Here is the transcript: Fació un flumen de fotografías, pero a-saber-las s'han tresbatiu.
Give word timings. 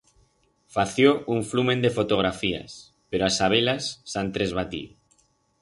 Fació 0.77 1.11
un 1.35 1.43
flumen 1.49 1.83
de 1.83 1.91
fotografías, 1.99 2.79
pero 3.13 3.29
a-saber-las 3.29 3.93
s'han 4.15 4.37
tresbatiu. 4.39 4.93